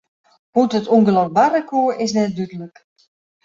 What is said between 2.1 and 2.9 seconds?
net dúdlik.